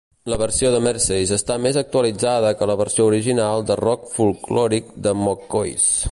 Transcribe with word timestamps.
La 0.31 0.37
versió 0.41 0.69
de 0.75 0.77
Merseys 0.85 1.33
està 1.37 1.57
més 1.65 1.77
actualitzada 1.81 2.53
que 2.61 2.69
la 2.71 2.77
versió 2.79 3.05
original 3.11 3.67
de 3.73 3.77
rock 3.83 4.11
folklòric 4.15 4.89
de 5.09 5.13
McCoys. 5.21 5.89